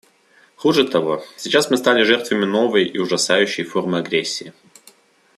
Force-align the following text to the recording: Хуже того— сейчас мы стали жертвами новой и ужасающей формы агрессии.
Хуже 0.55 0.85
того— 0.87 1.23
сейчас 1.37 1.69
мы 1.69 1.77
стали 1.77 2.01
жертвами 2.01 2.43
новой 2.45 2.85
и 2.85 2.97
ужасающей 2.97 3.63
формы 3.63 3.99
агрессии. 3.99 4.51